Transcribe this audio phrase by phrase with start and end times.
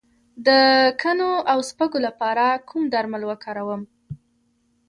[0.47, 0.49] د
[1.01, 3.81] کنو او سپږو لپاره کوم درمل وکاروم؟